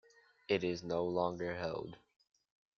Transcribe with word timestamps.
It 0.47 0.63
is 0.63 0.81
no 0.81 1.05
longer 1.05 1.53
held. 1.57 1.99